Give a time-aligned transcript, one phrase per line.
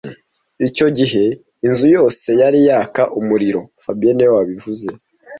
[0.67, 1.23] Icyo gihe,
[1.65, 4.87] inzu yose yari yaka umuriro fabien niwe wabivuze